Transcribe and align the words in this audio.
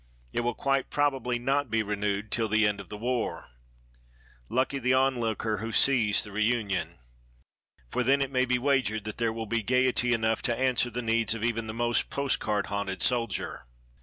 It 0.33 0.41
will 0.41 0.55
quite 0.55 0.89
probably 0.89 1.37
not 1.37 1.69
be 1.69 1.83
renewed 1.83 2.31
till 2.31 2.49
the 2.49 2.67
end 2.67 2.79
of 2.79 2.89
the 2.89 2.97
war. 2.97 3.49
Lucky 4.49 4.79
the 4.79 4.95
onlooker 4.95 5.57
who 5.57 5.71
sees 5.71 6.23
the 6.23 6.31
reunion. 6.31 6.97
For 7.91 8.01
then 8.01 8.19
it 8.19 8.31
may 8.31 8.45
be 8.45 8.57
wagered 8.57 9.03
that 9.03 9.19
there 9.19 9.31
will 9.31 9.45
be 9.45 9.61
gayety 9.61 10.11
enough 10.11 10.41
to 10.41 10.57
answer 10.59 10.89
the 10.89 11.03
needs 11.03 11.35
of 11.35 11.43
even 11.43 11.67
the 11.67 11.73
most 11.75 12.09
post 12.09 12.39
card 12.39 12.65
haunted 12.65 13.03
soldier. 13.03 13.67